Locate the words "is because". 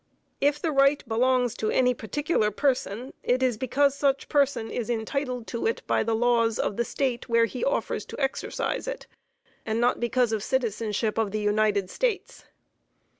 3.43-3.93